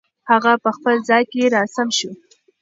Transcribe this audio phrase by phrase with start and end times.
[0.31, 2.11] هغه په خپل ځای کې را سم شو.